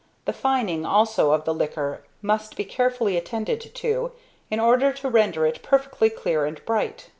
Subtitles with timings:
[0.25, 4.11] The fining also of the liquor must be carefully attended to,
[4.49, 7.09] in order to render it perfectly clear and bright.